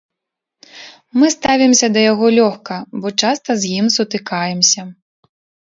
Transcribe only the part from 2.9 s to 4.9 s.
бо часта з ім сутыкаемся.